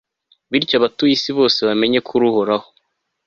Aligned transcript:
bityo 0.51 0.75
abatuye 0.79 1.13
isi 1.17 1.31
bose 1.37 1.59
bamenye 1.67 1.99
ko 2.05 2.11
uri 2.17 2.25
uhoraho 2.31 2.67